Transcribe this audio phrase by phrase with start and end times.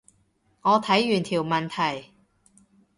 [0.63, 1.69] 我睇完條問
[2.01, 2.09] 題